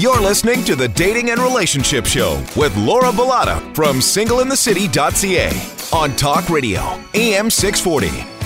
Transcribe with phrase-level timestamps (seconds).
[0.00, 5.50] You're listening to the Dating and Relationship Show with Laura Bilotta from singleinthecity.ca
[5.94, 6.80] on Talk Radio,
[7.12, 8.39] AM 640.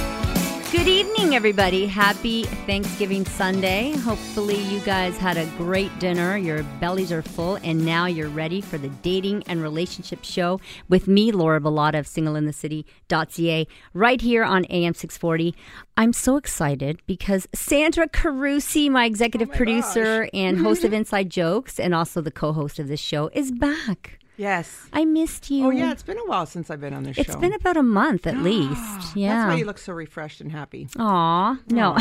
[0.75, 1.87] Good evening, everybody.
[1.87, 3.93] Happy Thanksgiving Sunday.
[3.99, 6.37] Hopefully, you guys had a great dinner.
[6.37, 11.07] Your bellies are full, and now you're ready for the dating and relationship show with
[11.07, 15.55] me, Laura Bilotta of singleinthecity.ca, right here on AM 640.
[15.97, 20.31] I'm so excited because Sandra Carusi, my executive oh my producer gosh.
[20.35, 24.19] and host of Inside Jokes, and also the co host of this show, is back.
[24.37, 24.87] Yes.
[24.93, 25.67] I missed you.
[25.67, 25.93] Oh, yeah.
[25.93, 27.33] It's been a while since I've been on this it's show.
[27.33, 29.17] It's been about a month at least.
[29.17, 29.35] Yeah.
[29.35, 30.89] That's why you look so refreshed and happy.
[30.99, 31.59] Aw.
[31.69, 31.97] No.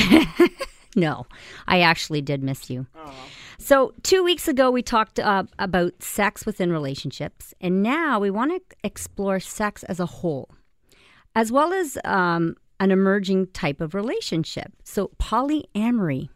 [0.95, 1.25] no.
[1.67, 2.88] I actually did miss you.
[2.95, 3.13] Aww.
[3.59, 7.53] So, two weeks ago, we talked uh, about sex within relationships.
[7.61, 10.49] And now we want to explore sex as a whole,
[11.35, 14.73] as well as um, an emerging type of relationship.
[14.83, 16.29] So, polyamory.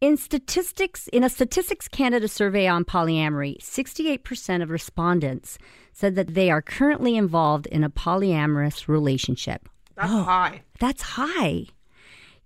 [0.00, 5.58] In statistics, in a Statistics Canada survey on polyamory, 68% of respondents
[5.92, 9.68] said that they are currently involved in a polyamorous relationship.
[9.96, 10.62] That's oh, high.
[10.78, 11.66] That's high.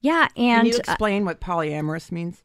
[0.00, 2.42] Yeah, and Can you uh, explain uh, what polyamorous means?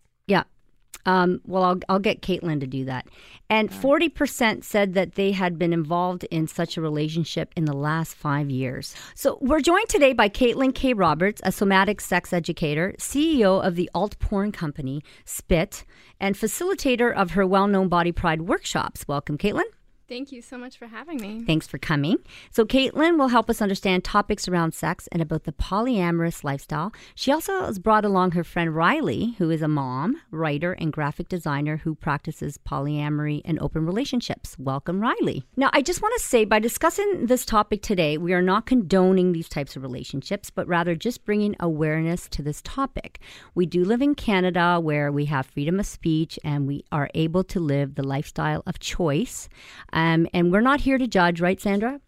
[1.05, 3.07] Um, well, I'll, I'll get Caitlin to do that.
[3.49, 8.13] And 40% said that they had been involved in such a relationship in the last
[8.13, 8.93] five years.
[9.15, 10.93] So we're joined today by Caitlin K.
[10.93, 15.85] Roberts, a somatic sex educator, CEO of the alt porn company Spit,
[16.19, 19.07] and facilitator of her well known Body Pride workshops.
[19.07, 19.63] Welcome, Caitlin.
[20.07, 21.43] Thank you so much for having me.
[21.45, 22.19] Thanks for coming.
[22.49, 26.93] So, Caitlin will help us understand topics around sex and about the polyamorous lifestyle.
[27.13, 31.27] She also has brought along her friend Riley, who is a mom, writer, and graphic
[31.27, 34.55] designer who practices polyamory and open relationships.
[34.57, 35.43] Welcome, Riley.
[35.57, 39.33] Now, I just want to say by discussing this topic today, we are not condoning
[39.33, 43.19] these types of relationships, but rather just bringing awareness to this topic.
[43.55, 47.43] We do live in Canada where we have freedom of speech and we are able
[47.43, 49.49] to live the lifestyle of choice.
[49.97, 51.99] Um, and we're not here to judge, right, Sandra?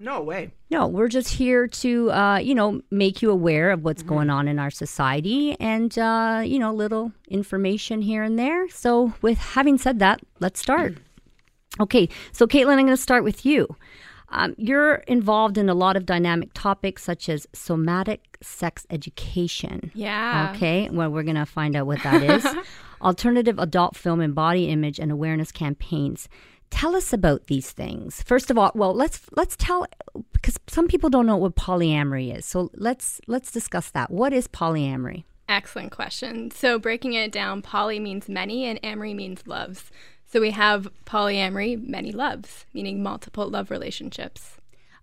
[0.00, 0.52] No way.
[0.70, 4.14] No, we're just here to, uh, you know, make you aware of what's mm-hmm.
[4.14, 8.66] going on in our society and, uh, you know, little information here and there.
[8.70, 10.96] So, with having said that, let's start.
[11.78, 13.76] Okay, so Caitlin, I'm going to start with you.
[14.30, 19.90] Um, you're involved in a lot of dynamic topics such as somatic sex education.
[19.94, 20.52] Yeah.
[20.54, 22.46] Okay, well, we're going to find out what that is.
[23.02, 26.28] Alternative adult film and body image and awareness campaigns.
[26.70, 28.22] Tell us about these things.
[28.22, 29.86] First of all, well, let's let's tell
[30.32, 32.44] because some people don't know what polyamory is.
[32.44, 34.10] So let's let's discuss that.
[34.10, 35.24] What is polyamory?
[35.48, 36.50] Excellent question.
[36.50, 39.90] So breaking it down, poly means many and amory means loves.
[40.30, 44.58] So we have polyamory, many loves, meaning multiple love relationships.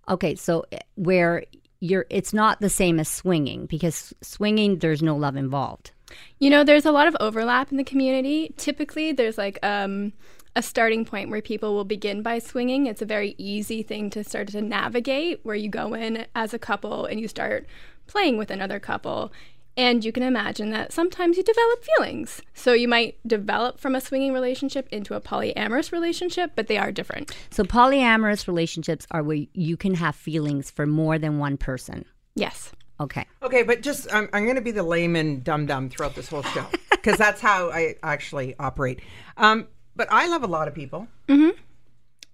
[0.08, 1.44] Okay, so eh, where
[1.80, 5.90] you're it's not the same as swinging because swinging there's no love involved.
[6.38, 8.54] You know, there's a lot of overlap in the community.
[8.56, 10.12] Typically, there's like um
[10.56, 12.86] a starting point where people will begin by swinging.
[12.86, 16.58] It's a very easy thing to start to navigate where you go in as a
[16.58, 17.66] couple and you start
[18.06, 19.32] playing with another couple.
[19.76, 22.40] And you can imagine that sometimes you develop feelings.
[22.54, 26.90] So you might develop from a swinging relationship into a polyamorous relationship, but they are
[26.90, 27.36] different.
[27.50, 32.06] So polyamorous relationships are where you can have feelings for more than one person.
[32.34, 32.72] Yes.
[32.98, 33.26] Okay.
[33.42, 36.42] Okay, but just I'm, I'm going to be the layman dum dum throughout this whole
[36.42, 39.00] show because that's how I actually operate.
[39.36, 41.08] Um, but I love a lot of people.
[41.28, 41.58] Mm-hmm.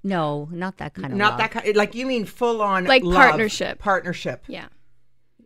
[0.05, 1.39] No, not that kind of not love.
[1.39, 1.77] that kind.
[1.77, 3.79] Like you mean full on like love, partnership.
[3.79, 4.45] Partnership.
[4.49, 4.67] Yeah.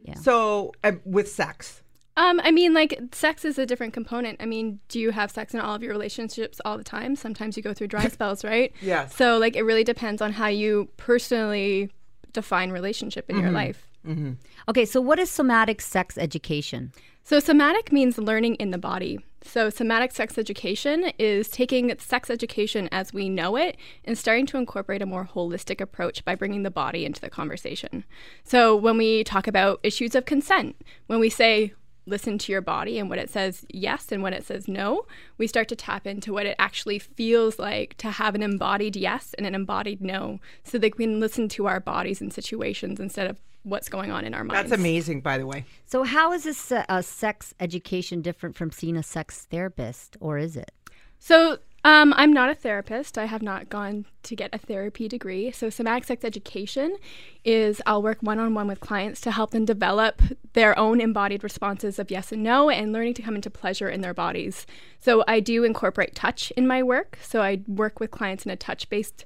[0.02, 0.14] Yeah.
[0.14, 1.82] So uh, with sex.
[2.18, 4.40] Um, I mean, like sex is a different component.
[4.40, 7.14] I mean, do you have sex in all of your relationships all the time?
[7.14, 8.72] Sometimes you go through dry spells, right?
[8.80, 9.14] yes.
[9.14, 11.90] So like, it really depends on how you personally
[12.32, 13.44] define relationship in mm-hmm.
[13.44, 13.86] your life.
[14.06, 14.32] Mm-hmm.
[14.68, 16.92] Okay, so what is somatic sex education?
[17.28, 19.18] So, somatic means learning in the body.
[19.42, 24.58] So, somatic sex education is taking sex education as we know it and starting to
[24.58, 28.04] incorporate a more holistic approach by bringing the body into the conversation.
[28.44, 30.76] So, when we talk about issues of consent,
[31.08, 31.72] when we say,
[32.06, 35.04] listen to your body and what it says yes and what it says no,
[35.36, 39.34] we start to tap into what it actually feels like to have an embodied yes
[39.36, 43.28] and an embodied no so that we can listen to our bodies in situations instead
[43.28, 44.70] of what's going on in our minds.
[44.70, 45.64] That's amazing, by the way.
[45.86, 50.56] So, how is this uh, sex education different from seeing a sex therapist, or is
[50.56, 50.70] it?
[51.18, 53.18] So, um, I'm not a therapist.
[53.18, 55.50] I have not gone to get a therapy degree.
[55.50, 56.96] So, somatic sex education
[57.44, 60.22] is I'll work one on one with clients to help them develop
[60.52, 64.00] their own embodied responses of yes and no and learning to come into pleasure in
[64.00, 64.66] their bodies.
[65.00, 67.18] So, I do incorporate touch in my work.
[67.20, 69.24] So, I work with clients in a touch based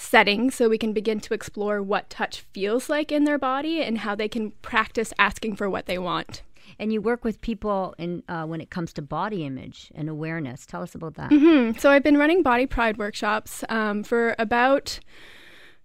[0.00, 3.98] setting so we can begin to explore what touch feels like in their body and
[3.98, 6.42] how they can practice asking for what they want.
[6.78, 10.66] And you work with people in uh, when it comes to body image and awareness.
[10.66, 11.30] Tell us about that.
[11.30, 15.00] Mm, So I've been running body pride workshops um, for about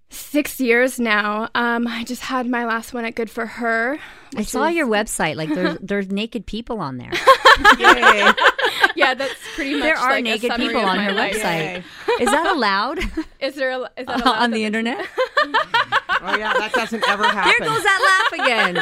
[0.10, 1.50] six years now.
[1.56, 3.98] Um, I just had my last one at Good for Her.
[4.36, 5.38] I saw your website.
[5.38, 7.12] Like there's there's naked people on there.
[7.80, 8.32] Yay.
[8.96, 9.82] Yeah, that's pretty much.
[9.84, 11.36] there are like naked summary people on her life.
[11.36, 11.84] website.
[12.20, 13.00] Is that allowed
[13.40, 15.06] Is there a, is that allowed on the internet?
[16.26, 17.52] Oh yeah, that doesn't ever happen.
[17.60, 18.82] There goes that laugh again.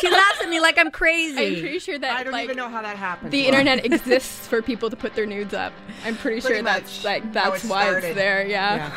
[0.00, 1.54] She laughs at me like I'm crazy.
[1.58, 3.30] I'm pretty sure that I don't like, even know how that happened.
[3.30, 5.72] the internet exists for people to put their nudes up.
[6.04, 8.06] I'm pretty, Pretty sure that's like that's it why started.
[8.08, 8.44] it's there.
[8.44, 8.90] Yeah.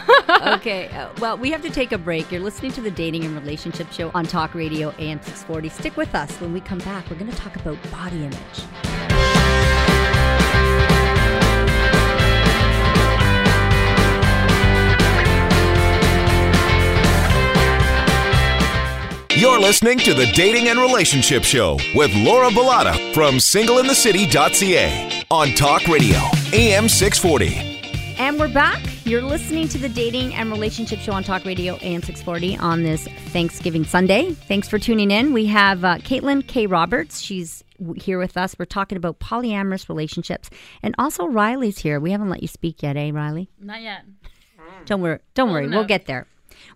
[0.56, 2.32] okay, uh, well, we have to take a break.
[2.32, 5.70] You're listening to the Dating and Relationship Show on Talk Radio AM 640.
[5.70, 6.32] Stick with us.
[6.42, 9.05] When we come back, we're going to talk about body image.
[19.38, 25.86] You're listening to the Dating and Relationship Show with Laura Bilotta from singleinthecity.ca on Talk
[25.90, 26.20] Radio,
[26.54, 28.16] AM 640.
[28.18, 28.82] And we're back.
[29.04, 33.10] You're listening to the Dating and Relationship Show on Talk Radio AM 640 on this
[33.34, 34.32] Thanksgiving Sunday.
[34.32, 35.34] Thanks for tuning in.
[35.34, 36.66] We have uh, Caitlin K.
[36.66, 37.20] Roberts.
[37.20, 37.62] She's
[37.98, 38.56] here with us.
[38.58, 40.50] We're talking about polyamorous relationships.
[40.82, 42.00] And also Riley's here.
[42.00, 43.50] We haven't let you speak yet, eh, Riley?
[43.60, 44.06] Not yet.
[44.86, 45.20] Don't worry.
[45.34, 45.68] Don't worry.
[45.68, 46.26] We'll get there.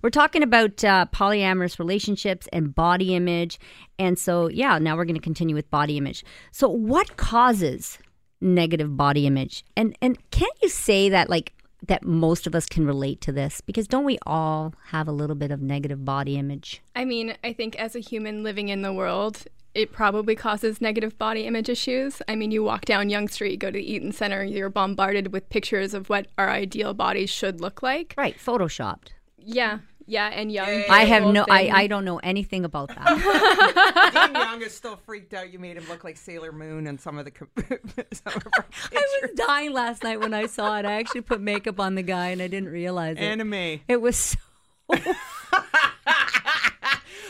[0.01, 3.59] We're talking about uh, polyamorous relationships and body image.
[3.97, 6.23] And so, yeah, now we're going to continue with body image.
[6.51, 7.97] So, what causes
[8.41, 9.65] negative body image?
[9.75, 11.53] And and can't you say that like
[11.87, 15.35] that most of us can relate to this because don't we all have a little
[15.35, 16.81] bit of negative body image?
[16.95, 21.17] I mean, I think as a human living in the world, it probably causes negative
[21.17, 22.21] body image issues.
[22.27, 25.49] I mean, you walk down Yonge Street, go to the Eaton Center, you're bombarded with
[25.49, 28.13] pictures of what our ideal bodies should look like.
[28.17, 29.09] Right, photoshopped.
[29.51, 30.83] Yeah, yeah, and young.
[30.89, 31.71] I have no I, thing.
[31.71, 34.11] I don't know anything about that.
[34.33, 35.51] Dean Young is still freaked out.
[35.51, 37.31] You made him look like Sailor Moon and some of the.
[37.31, 37.47] co-
[38.11, 40.85] some of our I was dying last night when I saw it.
[40.85, 43.23] I actually put makeup on the guy and I didn't realize it.
[43.23, 43.81] anime.
[43.87, 44.37] It was so.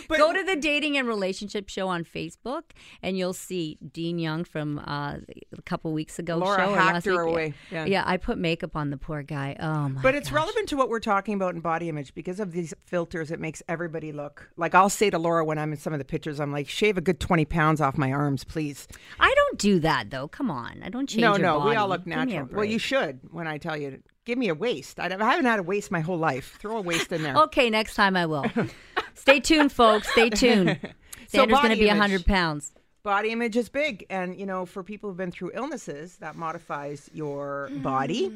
[0.09, 2.63] But Go to the dating and relationship show on Facebook,
[3.03, 5.17] and you'll see Dean Young from uh,
[5.55, 6.37] a couple weeks ago.
[6.37, 7.31] Laura show hacked her week.
[7.31, 7.53] away.
[7.71, 7.85] Yeah.
[7.85, 8.03] Yeah.
[8.07, 9.55] I put makeup on the poor guy.
[9.59, 10.01] Oh my!
[10.01, 10.35] But it's gosh.
[10.35, 13.29] relevant to what we're talking about in body image because of these filters.
[13.29, 16.05] It makes everybody look like I'll say to Laura when I'm in some of the
[16.05, 18.87] pictures, I'm like, shave a good 20 pounds off my arms, please.
[19.19, 20.27] I don't do that though.
[20.27, 21.21] Come on, I don't change.
[21.21, 22.57] no, no, we all look Give me a natural.
[22.57, 24.99] Well, you should when I tell you, give me a waist.
[24.99, 26.57] I haven't had a waist my whole life.
[26.59, 27.35] Throw a waist in there.
[27.49, 28.45] Okay, next time I will.
[29.19, 30.09] Stay tuned, folks.
[30.11, 30.79] Stay tuned.
[31.27, 32.01] So Sandra's going to be image.
[32.01, 32.71] hundred pounds.
[33.03, 34.05] body image is big.
[34.09, 38.31] And you know for people who've been through illnesses that modifies your body.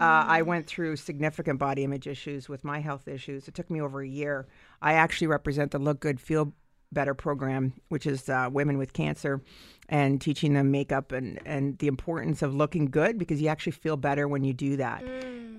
[0.00, 0.04] Uh,
[0.38, 3.48] i went through significant body image issues with my health issues.
[3.48, 4.46] It took me over a year.
[4.80, 6.52] I actually represent the look good feel
[6.92, 9.40] better program which is uh, women with cancer
[9.88, 13.96] and teaching them makeup and, and the importance of looking good because you actually feel
[13.96, 15.04] better when you do that.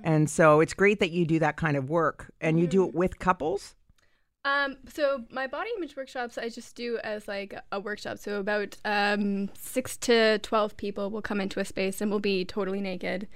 [0.04, 2.32] And so it's great that you do that kind of work.
[2.42, 3.76] And you do it with couples
[4.44, 8.18] Um, so my body image workshops I just do as like a workshop.
[8.18, 12.44] So about um, six to twelve people will come into a space and we'll be
[12.44, 13.28] totally naked,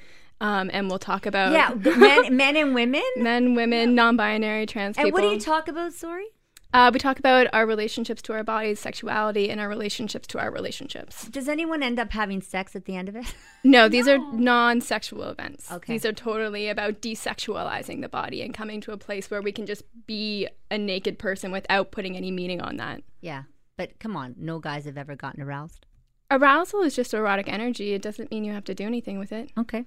[0.42, 3.04] um, and we'll talk about Yeah, men, men and women.
[3.18, 5.22] men, women, non-binary, trans And people.
[5.22, 5.94] what do you talk about?
[5.94, 6.26] Sorry.
[6.74, 10.52] Uh, we talk about our relationships to our bodies, sexuality, and our relationships to our
[10.52, 11.26] relationships.
[11.30, 13.34] Does anyone end up having sex at the end of it?
[13.64, 15.72] No, these are non-sexual events.
[15.72, 15.94] Okay.
[15.94, 19.66] These are totally about desexualizing the body and coming to a place where we can
[19.66, 23.02] just be a naked person without putting any meaning on that.
[23.22, 23.44] yeah,
[23.76, 25.88] but come on, no guys have ever gotten aroused.
[26.30, 27.94] Arousal is just erotic energy.
[27.94, 29.50] It doesn't mean you have to do anything with it.
[29.58, 29.86] Okay.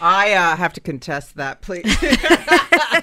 [0.00, 1.84] I uh, have to contest that, please.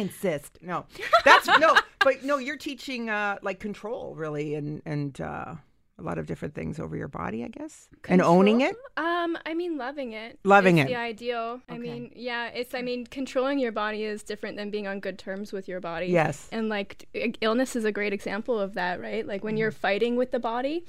[0.00, 0.58] I insist.
[0.62, 0.86] No,
[1.24, 5.54] that's no, but no, you're teaching uh, like control, really, and and uh,
[5.98, 8.74] a lot of different things over your body, I guess, and owning it.
[8.96, 10.38] Um, I mean, loving it.
[10.44, 10.88] Loving is it.
[10.88, 11.60] The ideal.
[11.68, 12.74] I mean, yeah, it's.
[12.74, 16.06] I mean, controlling your body is different than being on good terms with your body.
[16.06, 16.48] Yes.
[16.52, 17.06] And like,
[17.40, 19.26] illness is a great example of that, right?
[19.26, 19.58] Like when Mm-hmm.
[19.58, 20.84] you're fighting with the body,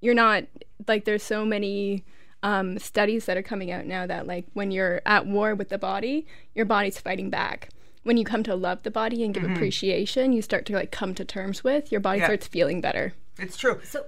[0.00, 0.44] you're not
[0.86, 1.04] like.
[1.04, 2.04] There's so many.
[2.44, 5.78] Um, studies that are coming out now that like when you're at war with the
[5.78, 6.26] body,
[6.56, 7.68] your body's fighting back.
[8.04, 11.14] When you come to love the body and give appreciation, you start to like come
[11.14, 12.22] to terms with your body Mm-hmm.
[12.22, 12.26] Yeah.
[12.26, 13.14] starts feeling better.
[13.38, 13.80] It's true.
[13.84, 14.04] So,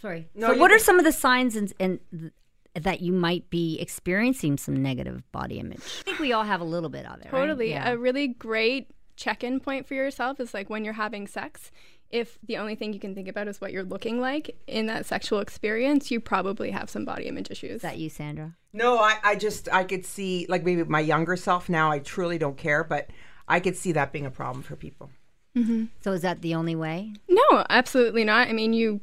[0.00, 0.28] sorry.
[0.34, 2.32] No, so, what are some of the signs and, and th-
[2.74, 5.80] that you might be experiencing some negative body image?
[6.00, 7.24] I think we all have a little bit of it.
[7.32, 7.40] right?
[7.40, 7.70] Totally.
[7.70, 7.90] Yeah.
[7.90, 11.70] A really great check in point for yourself is like when you're having sex,
[12.10, 15.04] if the only thing you can think about is what you're looking like in that
[15.06, 17.76] sexual experience, you probably have some body image issues.
[17.76, 18.54] Is that you, Sandra?
[18.72, 21.90] No, I, I just I could see like maybe my younger self now.
[21.90, 23.10] I truly don't care, but
[23.48, 25.10] I could see that being a problem for people.
[25.56, 25.86] Mm-hmm.
[26.00, 27.12] So, is that the only way?
[27.28, 28.48] no, absolutely not.
[28.48, 29.00] I mean, you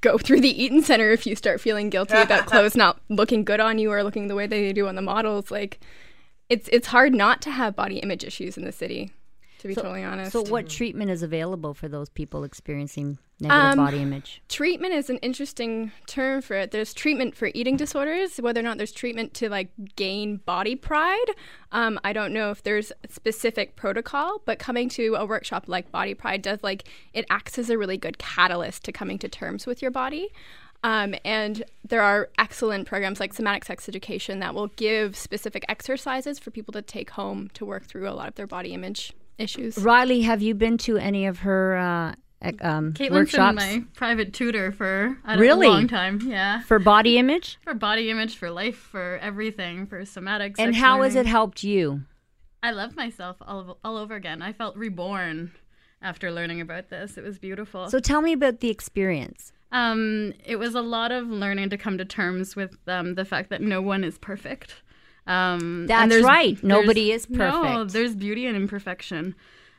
[0.00, 3.60] go through the Eaton Center if you start feeling guilty about clothes not looking good
[3.60, 5.50] on you or looking the way they do on the models.
[5.50, 5.80] Like,
[6.48, 9.12] it's it's hard not to have body image issues in the city.
[9.58, 10.32] To be totally honest.
[10.32, 14.40] So, what treatment is available for those people experiencing negative Um, body image?
[14.48, 16.70] treatment is an interesting term for it.
[16.70, 21.26] There's treatment for eating disorders, whether or not there's treatment to like gain body pride.
[21.72, 25.90] Um, I don't know if there's a specific protocol, but coming to a workshop like
[25.90, 29.66] Body Pride does like it acts as a really good catalyst to coming to terms
[29.66, 30.28] with your body.
[30.84, 36.38] Um, and there are excellent programs like somatic sex education that will give specific exercises
[36.38, 39.78] for people to take home to work through a lot of their body image issues.
[39.78, 42.14] Riley, have you been to any of her uh,
[42.60, 45.66] um, Caitlin's workshops been my private tutor for I don't Really?
[45.66, 46.20] a long time.
[46.24, 46.60] Yeah.
[46.62, 47.58] for body image?
[47.62, 50.56] For body image, for life, for everything, for somatics.
[50.58, 52.02] And how has it helped you?
[52.62, 54.42] I love myself all, all over again.
[54.42, 55.52] I felt reborn
[56.02, 57.16] after learning about this.
[57.16, 57.88] It was beautiful.
[57.88, 59.52] So tell me about the experience.
[59.70, 63.50] Um, it was a lot of learning to come to terms with um, the fact
[63.50, 64.76] that no one is perfect.
[65.28, 66.62] Um, That's there's- right.
[66.64, 67.92] Nobody is No, perfect.
[67.92, 69.34] there's beauty in imperfection,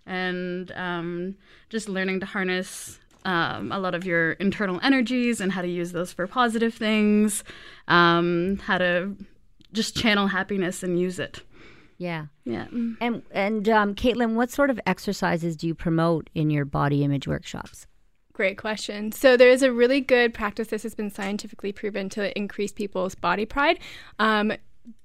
[0.05, 1.35] and um,
[1.69, 5.91] just learning to harness um, a lot of your internal energies and how to use
[5.91, 7.43] those for positive things.
[7.87, 9.15] Um, how to
[9.73, 11.41] just channel happiness and use it.
[11.97, 12.27] Yeah.
[12.45, 12.67] Yeah.
[13.01, 17.27] And and um, Caitlin, what sort of exercises do you promote in your body image
[17.27, 17.87] workshops?
[18.31, 19.11] Great question.
[19.11, 20.69] So there is a really good practice.
[20.69, 23.79] This has been scientifically proven to increase people's body pride.
[24.17, 24.53] Um,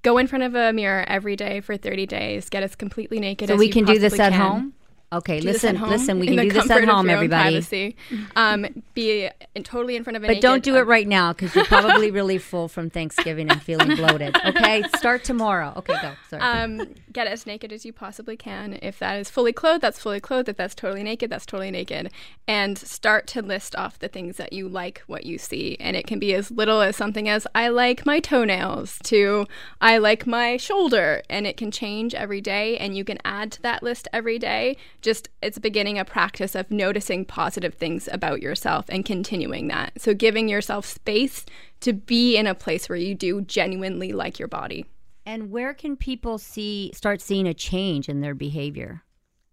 [0.01, 2.49] go in front of a mirror every day for 30 days.
[2.49, 4.41] Get as completely naked So as we can do this at can.
[4.41, 4.73] home.
[5.15, 6.19] Okay, Do listen, listen.
[6.19, 7.95] We can do this at home, everybody.
[8.35, 11.31] Um, be in, totally in front of a But don't naked- do it right now
[11.31, 14.35] because you're probably really full from Thanksgiving and feeling bloated.
[14.45, 15.73] Okay, start tomorrow.
[15.77, 16.11] Okay, go.
[16.29, 16.41] Sorry.
[16.41, 18.77] um, get as naked as you possibly can.
[18.81, 20.49] If that is fully clothed, that's fully clothed.
[20.49, 22.11] If that's totally naked, that's totally naked.
[22.47, 25.77] And start to list off the things that you like, what you see.
[25.79, 29.47] And it can be as little as something as I like my toenails to
[29.79, 31.21] I like my shoulder.
[31.29, 32.77] And it can change every day.
[32.77, 34.75] And you can add to that list every day.
[35.05, 40.01] Just it's beginning a practice of noticing positive things about yourself and continuing that.
[40.01, 41.45] So giving yourself space
[41.81, 44.85] to be in a place where you do genuinely like your body.
[45.27, 49.03] and where can people see start seeing a change in their behavior?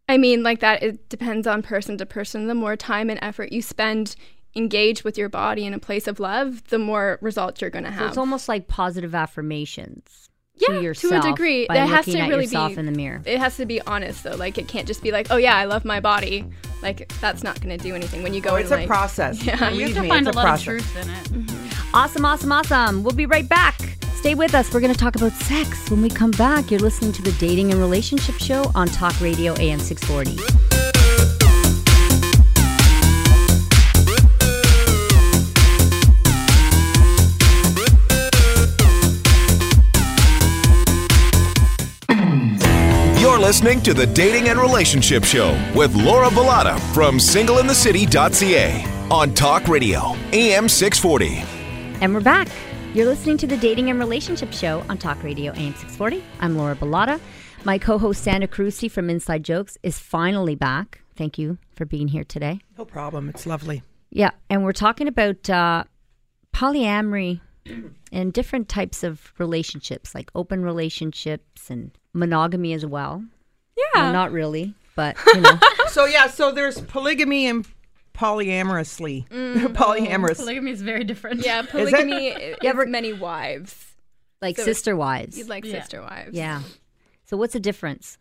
[0.08, 2.46] I mean, like that, it depends on person to person.
[2.46, 4.16] The more time and effort you spend
[4.54, 7.90] engaged with your body in a place of love, the more results you're going to
[7.90, 8.08] So have.
[8.08, 11.66] it's almost like positive affirmations yeah, to yourself a degree.
[11.66, 13.22] by That has to at really yourself be in the mirror.
[13.24, 14.36] It has to be honest though.
[14.36, 16.44] Like it can't just be like, oh yeah, I love my body.
[16.82, 18.50] Like that's not going to do anything when you go.
[18.50, 19.42] Oh, and, it's a like, process.
[19.46, 19.70] Yeah.
[19.70, 20.60] You have to me, find a it's lot process.
[20.60, 21.46] of truth in it.
[21.46, 21.96] Mm-hmm.
[21.96, 23.02] Awesome, awesome, awesome.
[23.02, 23.78] We'll be right back.
[24.14, 24.72] Stay with us.
[24.72, 26.70] We're going to talk about sex when we come back.
[26.70, 30.71] You're listening to the Dating and Relationship Show on Talk Radio AM 640.
[43.42, 50.14] Listening to the Dating and Relationship Show with Laura Bilotta from singleinthecity.ca on Talk Radio,
[50.32, 51.42] AM 640.
[52.00, 52.46] And we're back.
[52.94, 56.22] You're listening to the Dating and Relationship Show on Talk Radio AM 640.
[56.38, 57.18] I'm Laura Bilotta.
[57.64, 61.00] My co host, Sandra Carusi from Inside Jokes, is finally back.
[61.16, 62.60] Thank you for being here today.
[62.78, 63.28] No problem.
[63.28, 63.82] It's lovely.
[64.10, 65.82] Yeah, and we're talking about uh,
[66.54, 67.40] polyamory
[68.12, 73.24] and different types of relationships, like open relationships and monogamy as well.
[73.76, 73.82] Yeah.
[74.02, 75.58] Well, not really, but you know.
[75.88, 77.66] So yeah, so there's polygamy and
[78.14, 79.26] polyamorously.
[79.32, 79.66] Mm-hmm.
[79.74, 80.36] Polyamorous.
[80.38, 81.44] Polygamy is very different.
[81.44, 83.92] yeah, polygamy is, ever- many wives.
[84.40, 85.36] like So- sister wives.
[85.36, 85.80] You'd like Yeah.
[85.80, 86.30] sister wives.
[86.36, 86.62] yeah.
[87.26, 88.18] So what's the difference?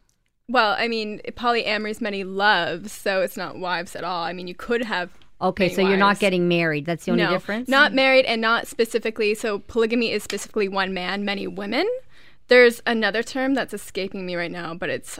[0.49, 4.23] Well, I mean, polyamory is many loves, so it's not wives at all.
[4.23, 5.09] I mean, you could have.
[5.41, 6.85] Okay, many so you're not getting married.
[6.85, 7.67] That's the only no, difference.
[7.69, 9.33] Not married and not specifically.
[9.33, 11.87] So polygamy is specifically one man, many women.
[12.51, 15.17] There's another term that's escaping me right now, but it's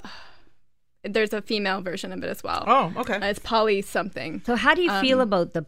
[1.03, 2.63] there's a female version of it as well.
[2.67, 3.15] Oh, okay.
[3.15, 4.41] Uh, it's poly something.
[4.45, 5.65] so how do you feel Um, about the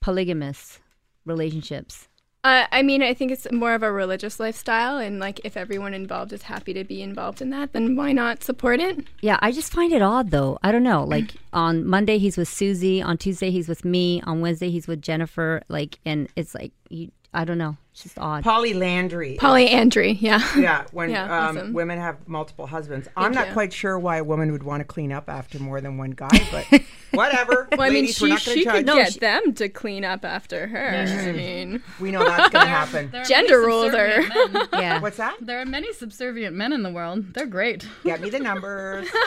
[0.00, 0.80] polygamous
[1.24, 2.08] relationships?
[2.42, 5.94] Uh, I mean, I think it's more of a religious lifestyle, and like if everyone
[5.94, 8.98] involved is happy to be involved in that, then why not support it?
[9.22, 10.58] Yeah, I just find it odd though.
[10.62, 11.04] I don't know.
[11.04, 15.00] Like on Monday he's with Susie, on Tuesday he's with me, on Wednesday he's with
[15.00, 15.62] Jennifer.
[15.68, 17.78] Like, and it's like you, I don't know.
[17.94, 18.42] It's just odd.
[18.42, 19.36] Polyandry.
[19.38, 20.40] Polyandry, yeah.
[20.58, 21.72] yeah, when Yeah, um, awesome.
[21.74, 23.06] women have multiple husbands.
[23.16, 23.52] I'm not you.
[23.52, 26.28] quite sure why a woman would want to clean up after more than one guy,
[26.50, 26.66] but
[27.12, 27.68] whatever.
[27.70, 28.96] Well, I mean, Ladies, we're she, not she could judge.
[28.96, 30.88] get she- them to clean up after her.
[31.06, 33.10] I mean, We know that's going to happen.
[33.12, 34.22] There are Gender many rules are-
[34.52, 34.68] men.
[34.72, 34.98] yeah.
[35.00, 35.36] What's that?
[35.40, 37.32] There are many subservient men in the world.
[37.32, 37.86] They're great.
[38.02, 39.06] Get me the numbers.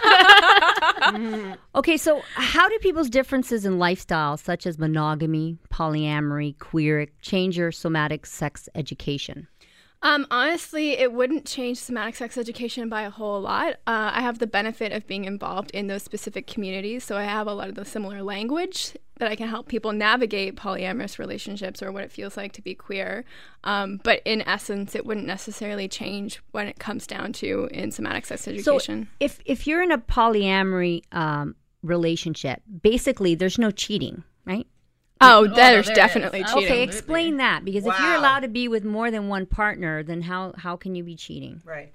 [1.75, 7.71] Okay, so how do people's differences in lifestyle, such as monogamy, polyamory, queer, change your
[7.71, 9.47] somatic sex education?
[10.03, 13.73] Um, honestly, it wouldn't change somatic sex education by a whole lot.
[13.87, 17.47] Uh, I have the benefit of being involved in those specific communities, so I have
[17.47, 21.91] a lot of the similar language that I can help people navigate polyamorous relationships or
[21.91, 23.25] what it feels like to be queer.
[23.63, 28.27] Um, but in essence, it wouldn't necessarily change when it comes down to in somatic
[28.27, 29.05] sex education.
[29.05, 34.67] So if if you're in a polyamory um, relationship, basically there's no cheating, right?
[35.19, 36.53] Oh, oh, no, there's there definitely is.
[36.53, 36.65] cheating.
[36.65, 40.23] Okay, explain that because if you're allowed to be with more than one partner, then
[40.23, 41.61] how how can you be cheating?
[41.65, 41.91] Right.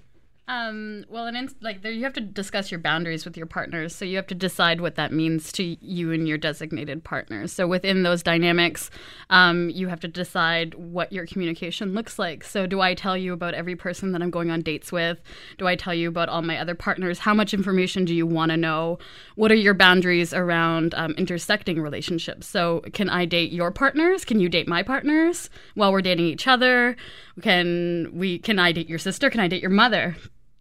[0.49, 1.31] Um, well,
[1.61, 3.95] like there, you have to discuss your boundaries with your partners.
[3.95, 7.53] So you have to decide what that means to you and your designated partners.
[7.53, 8.91] So within those dynamics,
[9.31, 12.43] um, you have to decide what your communication looks like.
[12.43, 15.21] So do I tell you about every person that I'm going on dates with?
[15.59, 17.21] Do I tell you about all my other partners?
[17.21, 18.99] How much information do you want to know?
[19.37, 22.49] What are your boundaries around um, intersecting relationships?
[22.49, 24.25] So can I date your partners?
[24.25, 26.97] Can you date my partners while we're dating each other?
[27.41, 28.39] Can we?
[28.39, 29.31] Can I date your sister?
[29.31, 30.17] Can I date your mother?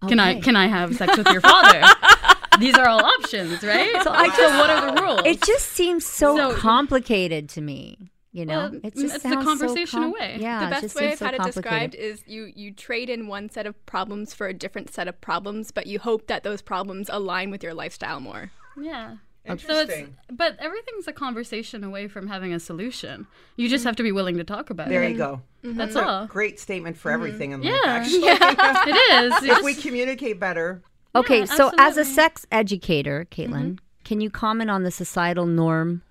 [0.08, 1.84] Can I can I have sex with your father?
[2.60, 3.92] These are all options, right?
[4.04, 5.22] So, I so what are the rules?
[5.26, 8.12] It just seems so, So- complicated to me.
[8.34, 10.38] You know, Well, it just it's the conversation so away.
[10.40, 13.50] Yeah, the best way I've so had it described is you you trade in one
[13.50, 17.10] set of problems for a different set of problems, but you hope that those problems
[17.12, 18.52] align with your lifestyle more.
[18.78, 19.18] yeah.
[19.44, 20.06] Interesting.
[20.06, 23.26] So it's but everything's a conversation away from having a solution.
[23.56, 25.06] You just have to be willing to talk about There it.
[25.06, 25.42] There you go.
[25.64, 25.78] Mm-hmm.
[25.78, 26.26] That's That's a all.
[26.28, 27.22] great statement for mm-hmm.
[27.22, 27.74] everything in life.
[27.74, 27.92] Yeah.
[27.92, 28.22] Actually.
[28.92, 29.44] It is.
[29.44, 30.84] You if we communicate better,
[31.14, 33.76] Okay, Yeah, so as a sex educator, Caitlin, mm-hmm.
[34.04, 36.04] can you comment on the societal norm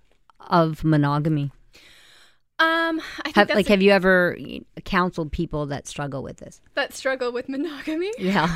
[0.49, 1.53] of monogamy?
[2.59, 4.37] Um, I think Have, that's like, have you ever
[4.85, 6.61] counseled people that struggle with this?
[6.75, 8.13] that struggle with monogamy.
[8.19, 8.55] Yeah.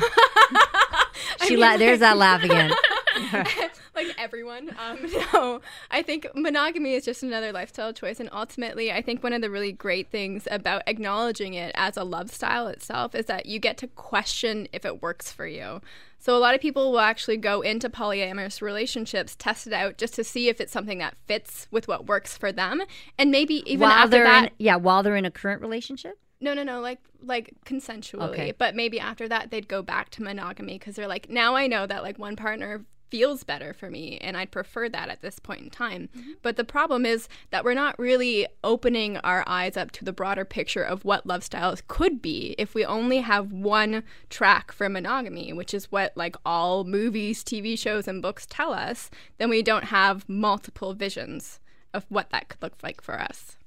[1.43, 2.71] she mean, la- there's that laugh again.
[3.95, 4.75] like everyone.
[4.77, 4.99] Um,
[5.33, 9.41] no, I think monogamy is just another lifestyle choice, and ultimately, I think one of
[9.41, 13.59] the really great things about acknowledging it as a love style itself is that you
[13.59, 15.81] get to question if it works for you.
[16.17, 20.15] So a lot of people will actually go into polyamorous relationships, test it out just
[20.15, 22.81] to see if it's something that fits with what works for them,
[23.17, 26.17] and maybe even while after they're that, in, yeah, while they're in a current relationship.
[26.41, 28.29] no, no, no, like like consensually.
[28.29, 28.53] Okay.
[28.57, 31.85] But maybe after that they'd go back to monogamy because they're like, now I know
[31.85, 35.61] that like one partner feels better for me and I'd prefer that at this point
[35.61, 36.09] in time.
[36.15, 36.31] Mm-hmm.
[36.41, 40.45] But the problem is that we're not really opening our eyes up to the broader
[40.45, 45.53] picture of what love styles could be if we only have one track for monogamy,
[45.53, 49.85] which is what like all movies, TV shows and books tell us, then we don't
[49.85, 51.59] have multiple visions
[51.93, 53.57] of what that could look like for us.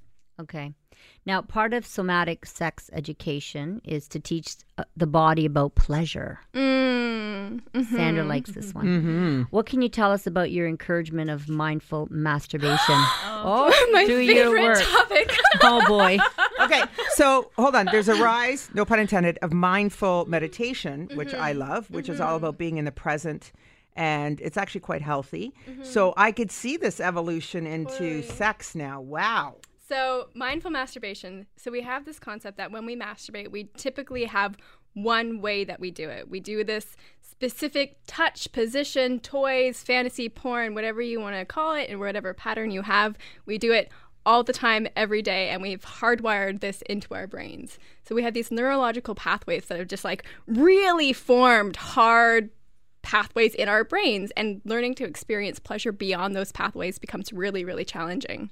[0.40, 0.72] Okay.
[1.26, 6.40] Now, part of somatic sex education is to teach uh, the body about pleasure.
[6.54, 7.86] Mm, mhm.
[7.90, 9.46] Sandra likes this one.
[9.50, 12.76] What can you tell us about your encouragement of mindful masturbation?
[13.24, 14.82] oh, my do your favorite work.
[14.82, 15.36] topic.
[15.62, 16.18] Oh boy.
[16.60, 16.82] okay,
[17.14, 17.86] so hold on.
[17.86, 22.36] There's a rise, no pun intended, of mindful meditation, which I love, which is all
[22.36, 23.52] about being in the present.
[23.96, 25.52] And it's actually quite healthy.
[25.82, 29.00] So I could see this evolution into sex now.
[29.00, 29.56] Wow.
[29.88, 31.46] So, mindful masturbation.
[31.56, 34.58] So, we have this concept that when we masturbate, we typically have
[34.92, 36.28] one way that we do it.
[36.28, 41.88] We do this specific touch, position, toys, fantasy, porn, whatever you want to call it,
[41.88, 43.16] and whatever pattern you have.
[43.46, 43.90] We do it
[44.26, 47.78] all the time, every day, and we've hardwired this into our brains.
[48.06, 52.50] So, we have these neurological pathways that have just like really formed hard
[53.00, 57.84] pathways in our brains and learning to experience pleasure beyond those pathways becomes really really
[57.84, 58.50] challenging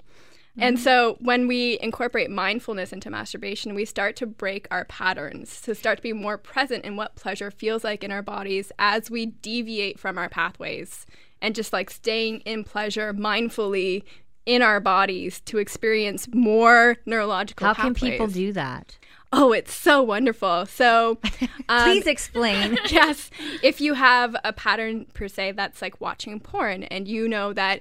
[0.58, 5.74] and so when we incorporate mindfulness into masturbation we start to break our patterns to
[5.74, 9.26] start to be more present in what pleasure feels like in our bodies as we
[9.26, 11.06] deviate from our pathways
[11.40, 14.02] and just like staying in pleasure mindfully
[14.46, 18.96] in our bodies to experience more neurological How can people do that?
[19.32, 21.18] oh it's so wonderful so
[21.68, 22.78] um, Please explain.
[22.90, 23.30] yes.
[23.62, 27.80] If you have a pattern per se that's like watching porn and you know that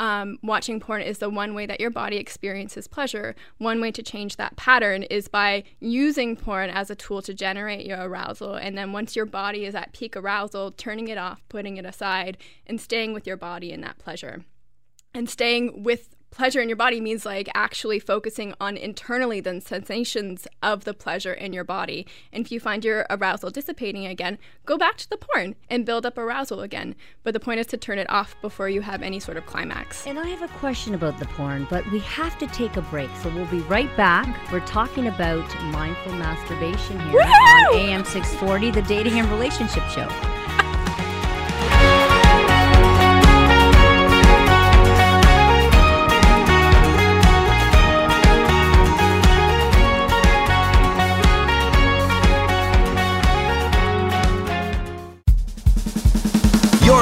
[0.00, 4.02] um, watching porn is the one way that your body experiences pleasure, one way to
[4.02, 8.54] change that pattern is by using porn as a tool to generate your arousal.
[8.54, 12.38] And then once your body is at peak arousal, turning it off, putting it aside,
[12.66, 14.42] and staying with your body in that pleasure
[15.12, 20.46] and staying with pleasure in your body means like actually focusing on internally the sensations
[20.62, 22.06] of the pleasure in your body.
[22.32, 26.06] And if you find your arousal dissipating again, go back to the porn and build
[26.06, 26.94] up arousal again.
[27.22, 30.06] But the point is to turn it off before you have any sort of climax.
[30.06, 33.10] And I have a question about the porn, but we have to take a break.
[33.22, 34.52] So we'll be right back.
[34.52, 40.39] We're talking about mindful masturbation here on AM 640, the Dating and Relationship Show.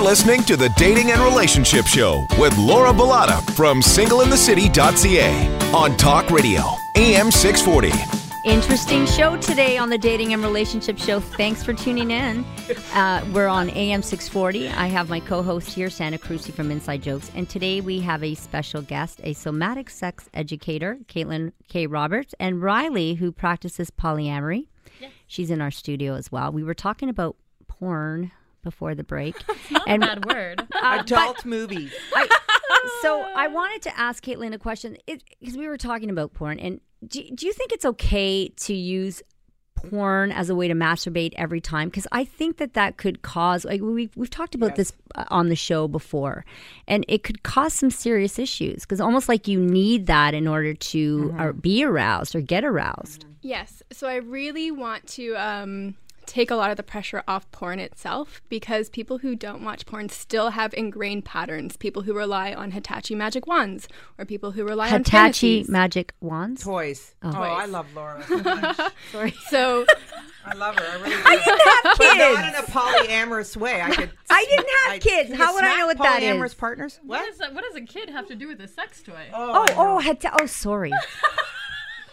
[0.09, 6.63] Listening to the Dating and Relationship Show with Laura Bilotta from singleinthecity.ca on Talk Radio,
[6.97, 7.93] AM 640.
[8.51, 11.21] Interesting show today on the Dating and Relationship Show.
[11.21, 12.43] Thanks for tuning in.
[12.95, 14.71] Uh, we're on AM 640.
[14.71, 17.31] I have my co host here, Sandra Cruci from Inside Jokes.
[17.35, 21.87] And today we have a special guest, a somatic sex educator, Caitlin K.
[21.87, 24.69] Roberts, and Riley, who practices polyamory.
[25.27, 26.51] She's in our studio as well.
[26.51, 29.35] We were talking about porn before the break.
[29.71, 30.67] Not And- a bad word.
[30.81, 31.93] Uh, Adult movies.
[32.15, 32.29] I,
[33.03, 36.81] so I wanted to ask Caitlin a question because we were talking about porn, and
[37.07, 39.23] do, do you think it's okay to use
[39.75, 41.89] porn as a way to masturbate every time?
[41.89, 45.49] Because I think that that could cause like we've we've talked about this uh, on
[45.49, 46.45] the show before,
[46.87, 50.75] and it could cause some serious issues because almost like you need that in order
[50.75, 53.25] to uh, be aroused or get aroused.
[53.43, 53.83] Yes.
[53.93, 55.95] So I really want to um,
[56.29, 60.09] take a lot of the pressure off porn itself because people who don't watch porn
[60.09, 61.77] still have ingrained patterns.
[61.77, 63.89] People who rely on Hitachi magic wands
[64.19, 66.63] or people who rely on Hitachi magic wands.
[66.63, 67.15] Toys.
[67.23, 67.51] Oh, oh Toys.
[67.53, 68.23] I love Laura.
[68.27, 68.81] so much.
[69.13, 69.35] Sorry.
[69.49, 69.87] So
[70.45, 70.85] I love her.
[70.85, 71.23] I really do.
[71.25, 72.09] I didn't have kids.
[72.09, 72.67] But not in a
[73.29, 73.83] polyamorous way.
[73.83, 74.11] I could.
[74.31, 75.35] I didn't have kids.
[75.35, 76.29] How would I know what that is?
[76.31, 77.01] Polyamorous partners.
[77.03, 77.29] What, What?
[77.29, 79.29] is that, what does a kid have to do with a sex toy?
[79.35, 80.93] Oh, oh, oh Hita- oh, sorry.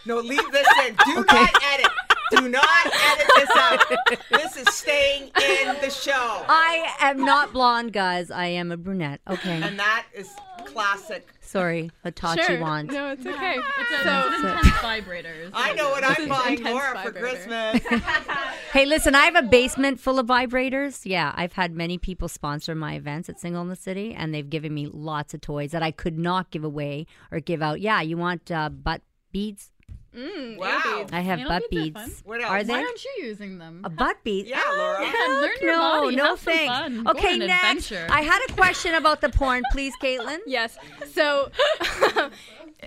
[0.04, 0.94] No, leave this in.
[1.04, 1.86] Do not edit.
[2.32, 3.84] Do not edit this out.
[4.30, 6.44] This is staying in the show.
[6.48, 8.30] I am not blonde, guys.
[8.30, 9.20] I am a brunette.
[9.28, 9.60] Okay.
[9.62, 10.34] And that is
[10.64, 11.28] classic.
[11.40, 12.60] Sorry, Hitachi sure.
[12.60, 12.92] wands.
[12.92, 13.54] No, it's okay.
[13.56, 15.50] It's, a, So- it's an intense vibrators.
[15.54, 17.12] I know what I'm buying intense Laura for.
[17.12, 17.80] Christmas.
[18.72, 21.06] Hey, listen, I have a basement full of vibrators.
[21.06, 24.50] Yeah, I've had many people sponsor my events at Single in the City, and they've
[24.50, 27.80] given me lots of toys that I could not give away or give out.
[27.80, 29.00] Yeah, you want uh, butt
[29.32, 29.70] beads?
[30.16, 31.06] Mm, wow.
[31.12, 32.00] I have butt beads are beads.
[32.00, 32.22] fun.
[32.24, 32.50] What else?
[32.50, 33.82] Are Why aren't you using them?
[33.84, 34.46] A butt bead?
[34.46, 35.00] Yeah, Laura.
[35.06, 36.16] Yeah, learn your no, body.
[36.16, 36.72] no Have some thanks.
[36.74, 37.04] fun.
[37.04, 37.90] Go Okay, on next.
[37.90, 38.06] adventure.
[38.10, 40.38] I had a question about the porn, please, Caitlin.
[40.46, 40.78] Yes.
[41.12, 41.50] So,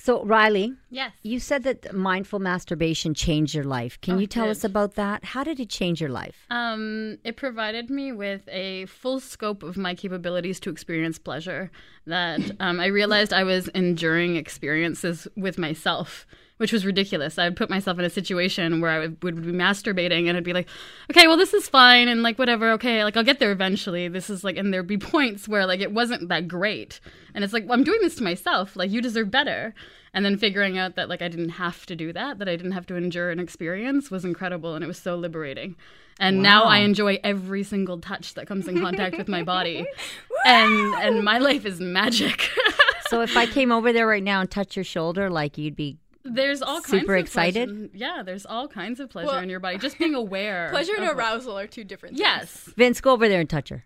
[0.00, 1.10] So, Riley, yes.
[1.24, 4.00] you said that mindful masturbation changed your life.
[4.00, 4.52] Can Oh, you tell did.
[4.52, 5.24] us about that?
[5.24, 6.46] How did it change your life?
[6.50, 11.72] Um, it provided me with a full scope of my capabilities to experience pleasure.
[12.08, 17.38] That um, I realized I was enduring experiences with myself, which was ridiculous.
[17.38, 20.44] I would put myself in a situation where I would, would be masturbating and I'd
[20.44, 20.68] be like,
[21.10, 24.08] okay, well, this is fine and like whatever, okay, like I'll get there eventually.
[24.08, 27.00] This is like, and there'd be points where like it wasn't that great.
[27.34, 28.74] And it's like, well, I'm doing this to myself.
[28.74, 29.74] Like, you deserve better.
[30.18, 32.72] And then figuring out that like I didn't have to do that, that I didn't
[32.72, 35.76] have to endure an experience was incredible and it was so liberating.
[36.18, 39.86] And now I enjoy every single touch that comes in contact with my body.
[40.44, 42.50] and and my life is magic.
[43.10, 45.98] So, if I came over there right now and touched your shoulder, like you'd be
[46.24, 47.68] there's all kinds Super of excited?
[47.68, 49.78] pleasure- Yeah, there's all kinds of pleasure Well, in your body.
[49.78, 50.68] Just being aware.
[50.70, 52.26] pleasure and of what- arousal are two different things.
[52.26, 52.68] Yes.
[52.76, 53.84] Vince, go over there and touch her.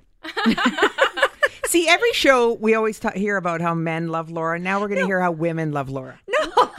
[1.72, 4.58] See, every show we always ta hear about how men love Laura.
[4.58, 6.20] Now we're going to hear how women love Laura.
[6.28, 6.50] No.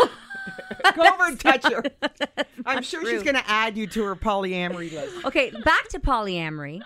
[0.95, 1.83] Go over and touch her.
[2.67, 5.25] I'm sure she's going to add you to her polyamory list.
[5.25, 6.79] Okay, back to polyamory.